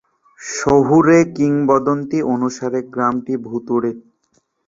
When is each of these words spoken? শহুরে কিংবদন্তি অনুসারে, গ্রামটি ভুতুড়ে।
শহুরে 0.39 1.17
কিংবদন্তি 1.35 2.19
অনুসারে, 2.33 2.79
গ্রামটি 2.93 3.33
ভুতুড়ে। 3.45 3.91